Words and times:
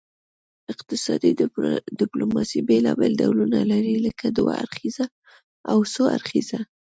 اقتصادي 0.73 1.31
ډیپلوماسي 1.99 2.59
بیلابیل 2.69 3.13
ډولونه 3.21 3.59
لري 3.71 3.95
لکه 4.05 4.25
دوه 4.37 4.53
اړخیزه 4.63 5.05
او 5.71 5.77
څو 5.93 6.03
اړخیزه 6.15 6.59